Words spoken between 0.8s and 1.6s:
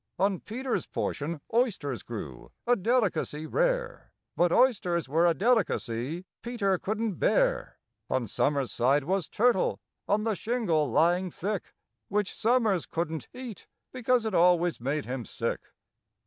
portion